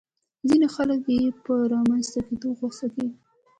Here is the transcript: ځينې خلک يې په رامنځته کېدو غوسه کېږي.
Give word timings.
ځينې 0.47 0.67
خلک 0.75 1.01
يې 1.15 1.23
په 1.43 1.53
رامنځته 1.73 2.19
کېدو 2.27 2.49
غوسه 2.59 2.87
کېږي. 2.93 3.15